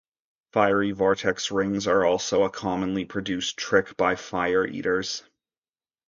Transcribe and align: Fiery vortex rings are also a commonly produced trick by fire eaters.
Fiery 0.51 0.93
vortex 0.93 1.51
rings 1.51 1.85
are 1.85 2.03
also 2.03 2.41
a 2.43 2.49
commonly 2.49 3.05
produced 3.05 3.55
trick 3.57 3.95
by 3.97 4.15
fire 4.15 4.65
eaters. 4.65 5.21